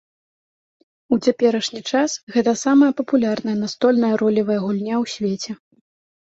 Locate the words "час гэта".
1.91-2.51